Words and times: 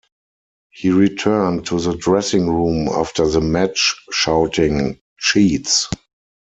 He 0.71 0.89
returned 0.89 1.67
to 1.67 1.79
the 1.79 1.95
dressing 1.95 2.49
room 2.49 2.87
after 2.87 3.27
the 3.29 3.39
match 3.39 4.03
shouting, 4.11 4.99
Cheats! 5.19 5.89